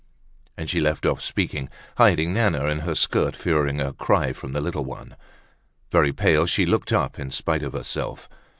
[0.57, 4.59] And she left off speaking, hiding Nana in her skirt, fearing a cry from the
[4.59, 5.15] little one.
[5.91, 8.27] Very pale, she looked up in spite of herself.